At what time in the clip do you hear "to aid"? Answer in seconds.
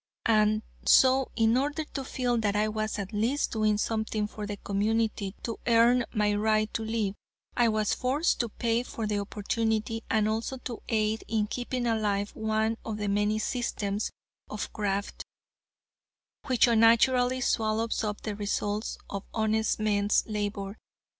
10.57-11.23